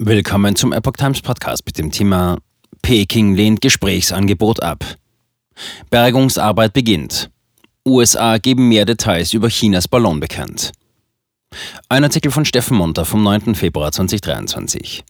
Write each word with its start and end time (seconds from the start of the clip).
Willkommen 0.00 0.56
zum 0.56 0.72
Epoch 0.72 0.94
Times 0.94 1.22
Podcast 1.22 1.64
mit 1.66 1.78
dem 1.78 1.92
Thema 1.92 2.38
Peking 2.82 3.36
lehnt 3.36 3.60
Gesprächsangebot 3.60 4.60
ab. 4.60 4.84
Bergungsarbeit 5.88 6.72
beginnt. 6.72 7.30
USA 7.86 8.38
geben 8.38 8.68
mehr 8.68 8.86
Details 8.86 9.32
über 9.34 9.48
Chinas 9.48 9.86
Ballon 9.86 10.18
bekannt. 10.18 10.72
Ein 11.88 12.02
Artikel 12.02 12.32
von 12.32 12.44
Steffen 12.44 12.76
Munter 12.76 13.04
vom 13.04 13.22
9. 13.22 13.54
Februar 13.54 13.92
2023. 13.92 15.04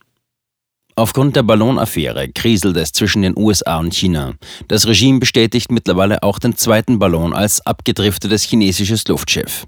Aufgrund 0.96 1.34
der 1.34 1.44
Ballonaffäre 1.44 2.28
kriselt 2.28 2.76
es 2.76 2.92
zwischen 2.92 3.22
den 3.22 3.38
USA 3.38 3.78
und 3.78 3.94
China. 3.94 4.34
Das 4.68 4.86
Regime 4.86 5.18
bestätigt 5.18 5.72
mittlerweile 5.72 6.22
auch 6.22 6.38
den 6.38 6.58
zweiten 6.58 6.98
Ballon 6.98 7.32
als 7.32 7.64
abgedriftetes 7.64 8.42
chinesisches 8.42 9.08
Luftschiff. 9.08 9.66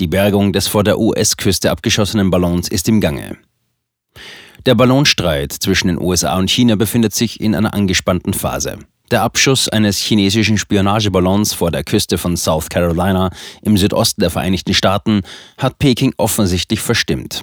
Die 0.00 0.08
Bergung 0.08 0.52
des 0.52 0.66
vor 0.66 0.82
der 0.82 0.98
US-Küste 0.98 1.70
abgeschossenen 1.70 2.32
Ballons 2.32 2.66
ist 2.66 2.88
im 2.88 3.00
Gange. 3.00 3.38
Der 4.66 4.74
Ballonstreit 4.74 5.52
zwischen 5.52 5.88
den 5.88 5.98
USA 5.98 6.36
und 6.36 6.50
China 6.50 6.76
befindet 6.76 7.14
sich 7.14 7.40
in 7.40 7.54
einer 7.54 7.72
angespannten 7.72 8.34
Phase. 8.34 8.78
Der 9.10 9.22
Abschuss 9.22 9.70
eines 9.70 9.98
chinesischen 9.98 10.58
Spionageballons 10.58 11.54
vor 11.54 11.70
der 11.70 11.82
Küste 11.82 12.18
von 12.18 12.36
South 12.36 12.68
Carolina 12.68 13.30
im 13.62 13.78
Südosten 13.78 14.20
der 14.20 14.28
Vereinigten 14.28 14.74
Staaten 14.74 15.22
hat 15.56 15.78
Peking 15.78 16.12
offensichtlich 16.18 16.80
verstimmt. 16.80 17.42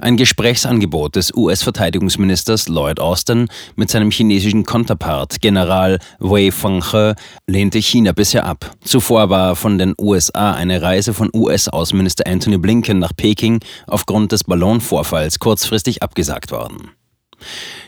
Ein 0.00 0.16
Gesprächsangebot 0.16 1.16
des 1.16 1.34
US-Verteidigungsministers 1.34 2.68
Lloyd 2.68 3.00
Austin 3.00 3.48
mit 3.76 3.90
seinem 3.90 4.10
chinesischen 4.10 4.64
Konterpart 4.64 5.40
General 5.40 5.98
Wei 6.18 6.50
Fenghe 6.50 7.14
lehnte 7.46 7.78
China 7.80 8.12
bisher 8.12 8.46
ab. 8.46 8.70
Zuvor 8.84 9.30
war 9.30 9.56
von 9.56 9.78
den 9.78 9.94
USA 10.00 10.52
eine 10.52 10.82
Reise 10.82 11.14
von 11.14 11.30
US-Außenminister 11.34 12.26
Anthony 12.26 12.58
Blinken 12.58 12.98
nach 12.98 13.12
Peking 13.16 13.60
aufgrund 13.86 14.32
des 14.32 14.44
Ballonvorfalls 14.44 15.38
kurzfristig 15.38 16.02
abgesagt 16.02 16.50
worden. 16.50 16.90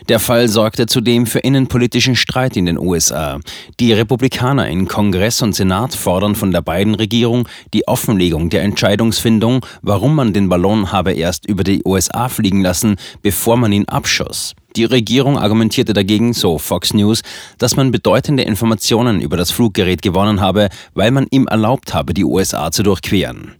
Der 0.09 0.19
Fall 0.19 0.47
sorgte 0.47 0.85
zudem 0.85 1.25
für 1.25 1.39
innenpolitischen 1.39 2.15
Streit 2.15 2.55
in 2.55 2.65
den 2.65 2.79
USA. 2.79 3.39
Die 3.79 3.93
Republikaner 3.93 4.67
in 4.67 4.87
Kongress 4.87 5.41
und 5.41 5.53
Senat 5.53 5.93
fordern 5.93 6.35
von 6.35 6.51
der 6.51 6.61
beiden 6.61 6.95
Regierung 6.95 7.47
die 7.73 7.87
Offenlegung 7.87 8.49
der 8.49 8.63
Entscheidungsfindung, 8.63 9.65
warum 9.81 10.15
man 10.15 10.33
den 10.33 10.49
Ballon 10.49 10.91
habe 10.91 11.13
erst 11.13 11.45
über 11.45 11.63
die 11.63 11.81
USA 11.85 12.29
fliegen 12.29 12.61
lassen, 12.61 12.95
bevor 13.21 13.57
man 13.57 13.71
ihn 13.73 13.85
abschoss. 13.85 14.53
Die 14.77 14.85
Regierung 14.85 15.37
argumentierte 15.37 15.93
dagegen, 15.93 16.33
so 16.33 16.57
Fox 16.59 16.93
News, 16.93 17.21
dass 17.57 17.75
man 17.75 17.91
bedeutende 17.91 18.43
Informationen 18.43 19.21
über 19.21 19.35
das 19.35 19.51
Fluggerät 19.51 20.01
gewonnen 20.01 20.39
habe, 20.39 20.69
weil 20.93 21.11
man 21.11 21.25
ihm 21.31 21.47
erlaubt 21.47 21.93
habe, 21.93 22.13
die 22.13 22.25
USA 22.25 22.71
zu 22.71 22.83
durchqueren. 22.83 23.55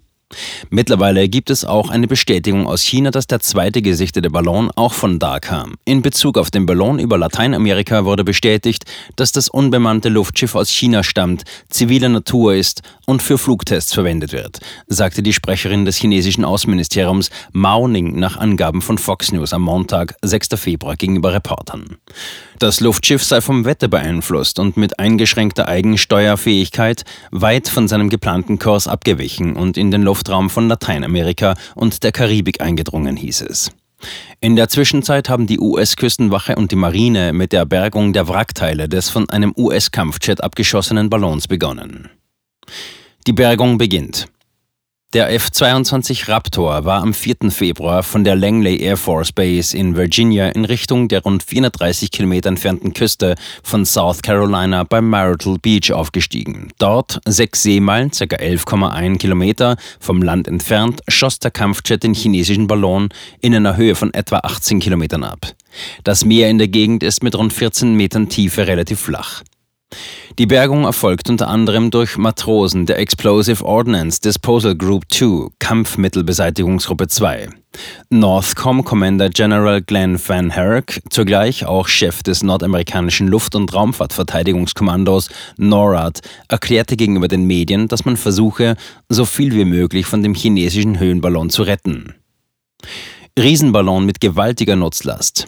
Mittlerweile 0.69 1.29
gibt 1.29 1.49
es 1.49 1.63
auch 1.63 1.89
eine 1.89 2.07
Bestätigung 2.07 2.67
aus 2.67 2.81
China, 2.81 3.11
dass 3.11 3.27
der 3.27 3.39
zweite 3.39 3.81
gesichtete 3.81 4.29
Ballon 4.29 4.69
auch 4.75 4.93
von 4.93 5.19
da 5.19 5.39
kam. 5.39 5.75
In 5.85 6.01
Bezug 6.01 6.37
auf 6.37 6.51
den 6.51 6.65
Ballon 6.65 6.99
über 6.99 7.17
Lateinamerika 7.17 8.03
wurde 8.03 8.25
bestätigt, 8.25 8.83
dass 9.15 9.31
das 9.31 9.47
unbemannte 9.47 10.09
Luftschiff 10.09 10.55
aus 10.55 10.69
China 10.69 11.03
stammt, 11.03 11.43
ziviler 11.69 12.09
Natur 12.09 12.55
ist 12.55 12.81
und 13.05 13.21
für 13.21 13.37
Flugtests 13.37 13.93
verwendet 13.93 14.33
wird, 14.33 14.59
sagte 14.87 15.23
die 15.23 15.33
Sprecherin 15.33 15.85
des 15.85 15.95
chinesischen 15.95 16.43
Außenministeriums 16.43 17.29
Mao 17.53 17.87
Ning 17.87 18.19
nach 18.19 18.35
Angaben 18.35 18.81
von 18.81 18.97
Fox 18.97 19.31
News 19.31 19.53
am 19.53 19.61
Montag, 19.61 20.15
6. 20.23 20.49
Februar 20.55 20.97
gegenüber 20.97 21.33
Reportern. 21.33 21.97
Das 22.59 22.79
Luftschiff 22.79 23.23
sei 23.23 23.39
vom 23.39 23.65
Wetter 23.65 23.87
beeinflusst 23.87 24.57
und 24.57 24.77
mit 24.77 24.97
eingeschränkter 24.97 25.67
Eigensteuerfähigkeit 25.67 27.03
weit 27.29 27.67
von 27.67 27.87
seinem 27.87 28.09
geplanten 28.09 28.57
Kurs 28.57 28.87
abgewichen 28.87 29.55
und 29.55 29.77
in 29.77 29.91
den 29.91 30.01
Luftraum 30.01 30.49
von 30.49 30.67
Lateinamerika 30.67 31.53
und 31.75 32.03
der 32.03 32.11
Karibik 32.11 32.59
eingedrungen, 32.59 33.15
hieß 33.15 33.41
es. 33.41 33.71
In 34.39 34.55
der 34.55 34.69
Zwischenzeit 34.69 35.29
haben 35.29 35.45
die 35.45 35.59
US-Küstenwache 35.59 36.55
und 36.55 36.71
die 36.71 36.75
Marine 36.75 37.31
mit 37.31 37.51
der 37.51 37.65
Bergung 37.65 38.13
der 38.13 38.27
Wrackteile 38.27 38.89
des 38.89 39.09
von 39.09 39.29
einem 39.29 39.53
US-Kampfjet 39.55 40.43
abgeschossenen 40.43 41.11
Ballons 41.11 41.47
begonnen. 41.47 42.09
Die 43.27 43.33
Bergung 43.33 43.77
beginnt. 43.77 44.29
Der 45.13 45.31
F-22 45.31 46.27
Raptor 46.27 46.83
war 46.83 47.01
am 47.01 47.13
4. 47.13 47.49
Februar 47.49 48.03
von 48.03 48.25
der 48.25 48.35
Langley 48.35 48.81
Air 48.81 48.97
Force 48.97 49.31
Base 49.31 49.75
in 49.75 49.95
Virginia 49.95 50.49
in 50.49 50.65
Richtung 50.65 51.07
der 51.07 51.23
rund 51.23 51.43
430 51.43 52.11
Kilometer 52.11 52.49
entfernten 52.49 52.91
Küste 52.91 53.35
von 53.63 53.85
South 53.85 54.21
Carolina 54.21 54.83
bei 54.83 54.99
Marital 54.99 55.59
Beach 55.61 55.93
aufgestiegen. 55.93 56.73
Dort, 56.77 57.21
sechs 57.25 57.63
Seemeilen, 57.63 58.11
ca. 58.11 58.25
11,1 58.25 59.17
Kilometer 59.17 59.77
vom 60.01 60.21
Land 60.21 60.49
entfernt, 60.49 60.99
schoss 61.07 61.39
der 61.39 61.51
Kampfjet 61.51 62.03
den 62.03 62.13
chinesischen 62.13 62.67
Ballon 62.67 63.07
in 63.39 63.55
einer 63.55 63.77
Höhe 63.77 63.95
von 63.95 64.13
etwa 64.13 64.39
18 64.39 64.81
Kilometern 64.81 65.23
ab. 65.23 65.53
Das 66.03 66.25
Meer 66.25 66.49
in 66.49 66.57
der 66.57 66.67
Gegend 66.67 67.01
ist 67.01 67.23
mit 67.23 67.33
rund 67.33 67.53
14 67.53 67.93
Metern 67.93 68.27
Tiefe 68.27 68.67
relativ 68.67 68.99
flach. 68.99 69.41
Die 70.37 70.45
Bergung 70.45 70.83
erfolgt 70.83 71.29
unter 71.29 71.47
anderem 71.47 71.89
durch 71.89 72.17
Matrosen 72.17 72.85
der 72.85 72.99
Explosive 72.99 73.65
Ordnance 73.65 74.21
Disposal 74.21 74.75
Group 74.75 75.05
2, 75.09 75.49
Kampfmittelbeseitigungsgruppe 75.59 77.07
2. 77.07 77.49
Northcom 78.09 78.83
Commander 78.83 79.29
General 79.29 79.81
Glenn 79.81 80.19
Van 80.23 80.51
Herk, 80.51 81.01
zugleich 81.09 81.65
auch 81.65 81.87
Chef 81.87 82.21
des 82.21 82.43
nordamerikanischen 82.43 83.27
Luft- 83.27 83.55
und 83.55 83.73
Raumfahrtverteidigungskommandos 83.73 85.29
NORAD, 85.57 86.21
erklärte 86.49 86.97
gegenüber 86.97 87.27
den 87.27 87.45
Medien, 87.45 87.87
dass 87.87 88.05
man 88.05 88.17
versuche, 88.17 88.75
so 89.09 89.25
viel 89.25 89.55
wie 89.55 89.65
möglich 89.65 90.05
von 90.05 90.21
dem 90.21 90.33
chinesischen 90.33 90.99
Höhenballon 90.99 91.49
zu 91.49 91.63
retten. 91.63 92.13
Riesenballon 93.39 94.05
mit 94.05 94.19
gewaltiger 94.19 94.75
Nutzlast. 94.75 95.47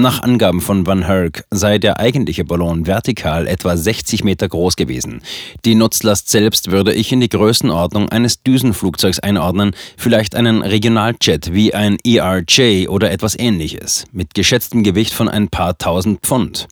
Nach 0.00 0.22
Angaben 0.22 0.60
von 0.60 0.86
Van 0.86 1.06
Herk 1.06 1.42
sei 1.50 1.78
der 1.78 1.98
eigentliche 1.98 2.44
Ballon 2.44 2.86
vertikal 2.86 3.48
etwa 3.48 3.76
60 3.76 4.22
Meter 4.22 4.48
groß 4.48 4.76
gewesen. 4.76 5.22
Die 5.64 5.74
Nutzlast 5.74 6.28
selbst 6.28 6.70
würde 6.70 6.94
ich 6.94 7.10
in 7.10 7.20
die 7.20 7.28
Größenordnung 7.28 8.08
eines 8.08 8.44
Düsenflugzeugs 8.44 9.18
einordnen, 9.18 9.72
vielleicht 9.96 10.36
einen 10.36 10.62
Regionaljet 10.62 11.52
wie 11.52 11.74
ein 11.74 11.96
ERJ 12.04 12.86
oder 12.86 13.10
etwas 13.10 13.36
ähnliches, 13.36 14.04
mit 14.12 14.34
geschätztem 14.34 14.84
Gewicht 14.84 15.12
von 15.12 15.28
ein 15.28 15.48
paar 15.48 15.76
tausend 15.78 16.20
Pfund. 16.20 16.68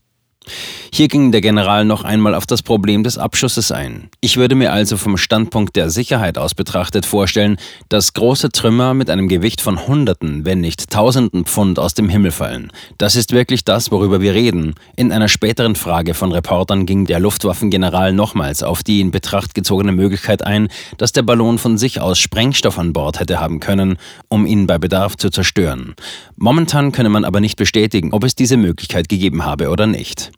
Hier 0.92 1.08
ging 1.08 1.32
der 1.32 1.40
General 1.40 1.84
noch 1.84 2.04
einmal 2.04 2.34
auf 2.34 2.46
das 2.46 2.62
Problem 2.62 3.04
des 3.04 3.18
Abschusses 3.18 3.70
ein. 3.70 4.08
Ich 4.20 4.36
würde 4.36 4.54
mir 4.54 4.72
also 4.72 4.96
vom 4.96 5.16
Standpunkt 5.16 5.76
der 5.76 5.90
Sicherheit 5.90 6.38
aus 6.38 6.54
betrachtet 6.54 7.04
vorstellen, 7.04 7.58
dass 7.88 8.14
große 8.14 8.50
Trümmer 8.50 8.94
mit 8.94 9.10
einem 9.10 9.28
Gewicht 9.28 9.60
von 9.60 9.86
Hunderten, 9.86 10.44
wenn 10.44 10.60
nicht 10.60 10.90
Tausenden 10.90 11.44
Pfund 11.44 11.78
aus 11.78 11.94
dem 11.94 12.08
Himmel 12.08 12.30
fallen. 12.30 12.72
Das 12.98 13.16
ist 13.16 13.32
wirklich 13.32 13.64
das, 13.64 13.90
worüber 13.90 14.20
wir 14.20 14.34
reden. 14.34 14.74
In 14.96 15.12
einer 15.12 15.28
späteren 15.28 15.76
Frage 15.76 16.14
von 16.14 16.32
Reportern 16.32 16.86
ging 16.86 17.06
der 17.06 17.20
Luftwaffengeneral 17.20 18.12
nochmals 18.12 18.62
auf 18.62 18.82
die 18.82 19.00
in 19.00 19.10
Betracht 19.10 19.54
gezogene 19.54 19.92
Möglichkeit 19.92 20.46
ein, 20.46 20.68
dass 20.98 21.12
der 21.12 21.22
Ballon 21.22 21.58
von 21.58 21.76
sich 21.78 22.00
aus 22.00 22.18
Sprengstoff 22.18 22.78
an 22.78 22.92
Bord 22.92 23.20
hätte 23.20 23.40
haben 23.40 23.60
können, 23.60 23.98
um 24.28 24.46
ihn 24.46 24.66
bei 24.66 24.78
Bedarf 24.78 25.16
zu 25.16 25.30
zerstören. 25.30 25.94
Momentan 26.36 26.92
könne 26.92 27.08
man 27.08 27.24
aber 27.24 27.40
nicht 27.40 27.56
bestätigen, 27.56 28.12
ob 28.12 28.24
es 28.24 28.34
diese 28.34 28.56
Möglichkeit 28.56 29.08
gegeben 29.08 29.44
habe 29.44 29.70
oder 29.70 29.86
nicht. 29.86 30.32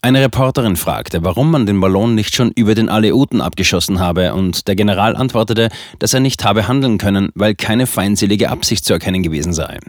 Eine 0.00 0.20
Reporterin 0.20 0.76
fragte, 0.76 1.24
warum 1.24 1.50
man 1.50 1.66
den 1.66 1.80
Ballon 1.80 2.14
nicht 2.14 2.32
schon 2.32 2.52
über 2.52 2.76
den 2.76 2.88
Aleuten 2.88 3.40
abgeschossen 3.40 3.98
habe, 3.98 4.32
und 4.32 4.68
der 4.68 4.76
General 4.76 5.16
antwortete, 5.16 5.70
dass 5.98 6.14
er 6.14 6.20
nicht 6.20 6.44
habe 6.44 6.68
handeln 6.68 6.98
können, 6.98 7.30
weil 7.34 7.56
keine 7.56 7.88
feindselige 7.88 8.48
Absicht 8.48 8.84
zu 8.84 8.92
erkennen 8.92 9.24
gewesen 9.24 9.52
sei. 9.52 9.80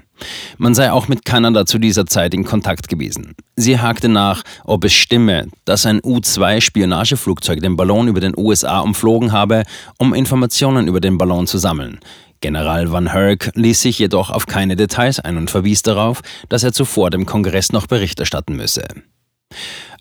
Man 0.57 0.73
sei 0.73 0.91
auch 0.91 1.09
mit 1.09 1.25
Kanada 1.25 1.67
zu 1.67 1.77
dieser 1.77 2.07
Zeit 2.07 2.33
in 2.33 2.43
Kontakt 2.43 2.89
gewesen. 2.89 3.35
Sie 3.55 3.77
hakte 3.77 4.09
nach, 4.09 4.41
ob 4.65 4.83
es 4.83 4.93
stimme, 4.93 5.47
dass 5.65 5.85
ein 5.85 5.99
U-2-Spionageflugzeug 6.03 7.59
den 7.61 7.75
Ballon 7.75 8.07
über 8.07 8.19
den 8.19 8.33
USA 8.35 8.79
umflogen 8.79 9.31
habe, 9.31 9.61
um 9.99 10.15
Informationen 10.15 10.87
über 10.87 11.01
den 11.01 11.19
Ballon 11.19 11.45
zu 11.45 11.59
sammeln. 11.59 11.99
General 12.41 12.91
Van 12.91 13.11
Herk 13.11 13.51
ließ 13.53 13.83
sich 13.83 13.99
jedoch 13.99 14.31
auf 14.31 14.47
keine 14.47 14.75
Details 14.75 15.19
ein 15.19 15.37
und 15.37 15.51
verwies 15.51 15.83
darauf, 15.83 16.21
dass 16.47 16.63
er 16.63 16.73
zuvor 16.73 17.11
dem 17.11 17.27
Kongress 17.27 17.71
noch 17.71 17.85
Bericht 17.85 18.19
erstatten 18.19 18.55
müsse. 18.55 18.87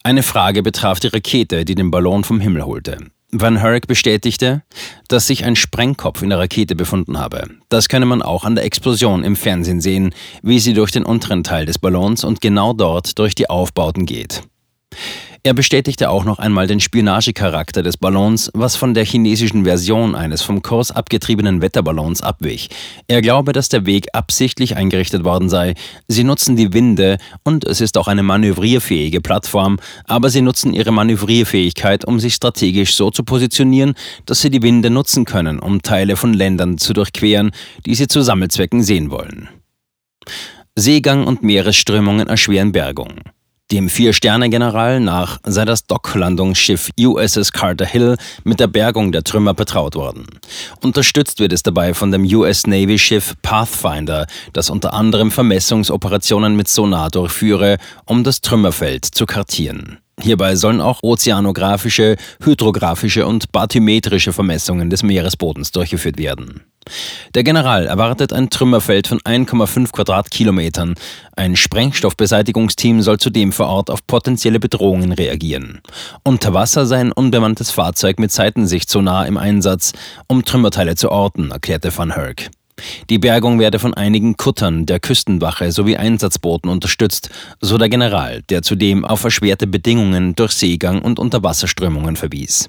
Eine 0.08 0.22
Frage 0.22 0.62
betraf 0.62 1.00
die 1.00 1.08
Rakete, 1.08 1.66
die 1.66 1.75
den 1.75 1.90
Ballon 1.90 2.25
vom 2.25 2.40
Himmel 2.40 2.64
holte. 2.64 2.96
Van 3.31 3.58
Herk 3.58 3.87
bestätigte, 3.87 4.62
dass 5.06 5.26
sich 5.26 5.44
ein 5.44 5.55
Sprengkopf 5.55 6.22
in 6.22 6.31
der 6.31 6.38
Rakete 6.38 6.75
befunden 6.75 7.19
habe. 7.19 7.46
Das 7.69 7.90
könne 7.90 8.06
man 8.06 8.22
auch 8.22 8.44
an 8.44 8.55
der 8.55 8.64
Explosion 8.64 9.22
im 9.22 9.37
Fernsehen 9.37 9.82
sehen, 9.82 10.14
wie 10.40 10.60
sie 10.60 10.72
durch 10.72 10.93
den 10.93 11.05
unteren 11.05 11.44
Teil 11.44 11.66
des 11.66 11.78
Ballons 11.78 12.25
und 12.25 12.40
genau 12.40 12.72
dort 12.72 13.19
durch 13.19 13.34
die 13.34 13.50
Aufbauten 13.50 14.06
geht. 14.06 14.44
Er 15.48 15.54
bestätigte 15.54 16.10
auch 16.10 16.26
noch 16.26 16.38
einmal 16.38 16.66
den 16.66 16.78
Spionagecharakter 16.78 17.82
des 17.82 17.96
Ballons, 17.96 18.50
was 18.52 18.76
von 18.76 18.92
der 18.92 19.06
chinesischen 19.06 19.64
Version 19.64 20.14
eines 20.14 20.42
vom 20.42 20.60
Kurs 20.60 20.90
abgetriebenen 20.90 21.62
Wetterballons 21.62 22.20
abwich. 22.20 22.68
Er 23.06 23.22
glaube, 23.22 23.54
dass 23.54 23.70
der 23.70 23.86
Weg 23.86 24.08
absichtlich 24.12 24.76
eingerichtet 24.76 25.24
worden 25.24 25.48
sei. 25.48 25.72
Sie 26.06 26.22
nutzen 26.22 26.56
die 26.56 26.74
Winde 26.74 27.16
und 27.44 27.64
es 27.64 27.80
ist 27.80 27.96
auch 27.96 28.08
eine 28.08 28.22
manövrierfähige 28.22 29.22
Plattform, 29.22 29.78
aber 30.04 30.28
sie 30.28 30.42
nutzen 30.42 30.74
ihre 30.74 30.92
Manövrierfähigkeit, 30.92 32.04
um 32.04 32.20
sich 32.20 32.34
strategisch 32.34 32.94
so 32.94 33.10
zu 33.10 33.22
positionieren, 33.22 33.94
dass 34.26 34.42
sie 34.42 34.50
die 34.50 34.60
Winde 34.60 34.90
nutzen 34.90 35.24
können, 35.24 35.60
um 35.60 35.80
Teile 35.80 36.16
von 36.16 36.34
Ländern 36.34 36.76
zu 36.76 36.92
durchqueren, 36.92 37.52
die 37.86 37.94
sie 37.94 38.06
zu 38.06 38.20
Sammelzwecken 38.20 38.82
sehen 38.82 39.10
wollen. 39.10 39.48
Seegang 40.76 41.26
und 41.26 41.42
Meeresströmungen 41.42 42.28
erschweren 42.28 42.72
Bergung. 42.72 43.22
Dem 43.70 43.91
Vier-Sterne-General 43.91 44.99
nach 44.99 45.41
sei 45.44 45.67
das 45.67 45.87
Docklandungsschiff 45.87 46.88
USS 46.99 47.53
Carter 47.53 47.85
Hill 47.85 48.17
mit 48.43 48.61
der 48.61 48.67
Bergung 48.67 49.12
der 49.12 49.25
Trümmer 49.25 49.53
betraut 49.53 49.94
worden. 49.94 50.25
Unterstützt 50.81 51.38
wird 51.38 51.53
es 51.53 51.62
dabei 51.62 51.93
von 51.93 52.11
dem 52.11 52.25
US 52.35 52.67
Navy-Schiff 52.67 53.35
Pathfinder, 53.43 54.26
das 54.55 54.70
unter 54.70 54.94
anderem 54.94 55.31
Vermessungsoperationen 55.31 56.56
mit 56.56 56.69
Sonar 56.69 57.11
durchführe, 57.11 57.76
um 58.06 58.25
das 58.25 58.41
Trümmerfeld 58.41 59.05
zu 59.05 59.26
kartieren. 59.26 59.99
Hierbei 60.19 60.56
sollen 60.56 60.81
auch 60.81 61.03
ozeanografische, 61.03 62.17
hydrographische 62.43 63.26
und 63.26 63.53
bathymetrische 63.53 64.32
Vermessungen 64.32 64.88
des 64.88 65.03
Meeresbodens 65.03 65.73
durchgeführt 65.73 66.17
werden. 66.17 66.62
Der 67.38 67.44
General 67.44 67.87
erwartet 67.87 68.32
ein 68.32 68.50
Trümmerfeld 68.50 69.06
von 69.06 69.20
1,5 69.20 69.93
Quadratkilometern. 69.93 70.96
Ein 71.37 71.55
Sprengstoffbeseitigungsteam 71.55 73.00
soll 73.00 73.19
zudem 73.19 73.52
vor 73.52 73.69
Ort 73.69 73.90
auf 73.90 74.05
potenzielle 74.05 74.58
Bedrohungen 74.58 75.12
reagieren. 75.12 75.81
Unter 76.25 76.52
Wasser 76.52 76.85
sei 76.85 76.99
ein 76.99 77.12
unbemanntes 77.12 77.70
Fahrzeug 77.70 78.19
mit 78.19 78.32
Seitensichtsonar 78.32 79.29
im 79.29 79.37
Einsatz, 79.37 79.93
um 80.26 80.44
Trümmerteile 80.44 80.96
zu 80.96 81.12
orten, 81.12 81.52
erklärte 81.52 81.96
Van 81.96 82.12
Herk. 82.17 82.50
Die 83.08 83.20
Bergung 83.20 83.61
werde 83.61 83.79
von 83.79 83.94
einigen 83.94 84.37
Kuttern 84.37 84.84
der 84.84 84.99
Küstenwache 84.99 85.70
sowie 85.70 85.96
Einsatzbooten 85.96 86.69
unterstützt, 86.69 87.31
so 87.61 87.79
der 87.79 87.88
General, 87.88 88.43
der 88.50 88.62
zudem 88.62 89.05
auf 89.05 89.23
erschwerte 89.23 89.69
Bedingungen 89.69 90.34
durch 90.34 90.50
Seegang 90.55 91.02
und 91.02 91.20
Unterwasserströmungen 91.20 92.17
verwies. 92.17 92.67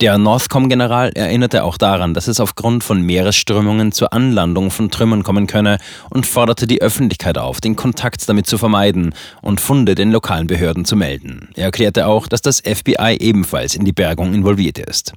Der 0.00 0.18
Northcom-General 0.18 1.10
erinnerte 1.14 1.64
auch 1.64 1.76
daran, 1.76 2.14
dass 2.14 2.28
es 2.28 2.40
aufgrund 2.40 2.84
von 2.84 3.02
Meeresströmungen 3.02 3.92
zur 3.92 4.12
Anlandung 4.12 4.70
von 4.70 4.90
Trümmern 4.90 5.22
kommen 5.22 5.46
könne 5.46 5.78
und 6.10 6.26
forderte 6.26 6.66
die 6.66 6.82
Öffentlichkeit 6.82 7.38
auf, 7.38 7.60
den 7.60 7.76
Kontakt 7.76 8.28
damit 8.28 8.46
zu 8.46 8.58
vermeiden 8.58 9.14
und 9.40 9.60
Funde 9.60 9.94
den 9.94 10.10
lokalen 10.10 10.46
Behörden 10.46 10.84
zu 10.84 10.96
melden. 10.96 11.50
Er 11.54 11.64
erklärte 11.64 12.06
auch, 12.06 12.26
dass 12.26 12.42
das 12.42 12.60
FBI 12.60 13.18
ebenfalls 13.20 13.74
in 13.74 13.84
die 13.84 13.92
Bergung 13.92 14.34
involviert 14.34 14.78
ist. 14.78 15.12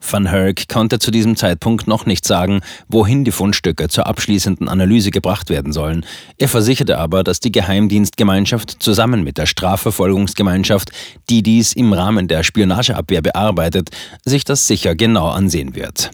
Van 0.00 0.26
Herk 0.26 0.68
konnte 0.68 0.98
zu 0.98 1.10
diesem 1.10 1.36
Zeitpunkt 1.36 1.86
noch 1.86 2.06
nicht 2.06 2.26
sagen, 2.26 2.60
wohin 2.88 3.24
die 3.24 3.30
Fundstücke 3.30 3.88
zur 3.88 4.06
abschließenden 4.06 4.68
Analyse 4.68 5.10
gebracht 5.10 5.50
werden 5.50 5.72
sollen. 5.72 6.04
Er 6.38 6.48
versicherte 6.48 6.98
aber, 6.98 7.24
dass 7.24 7.40
die 7.40 7.52
Geheimdienstgemeinschaft 7.52 8.82
zusammen 8.82 9.24
mit 9.24 9.38
der 9.38 9.46
Strafverfolgungsgemeinschaft, 9.46 10.90
die 11.28 11.42
dies 11.42 11.72
im 11.72 11.92
Rahmen 11.92 12.28
der 12.28 12.42
Spionageabwehr 12.42 13.22
bearbeitet, 13.22 13.79
sich 14.24 14.44
das 14.44 14.66
sicher 14.66 14.94
genau 14.94 15.28
ansehen 15.28 15.74
wird. 15.74 16.10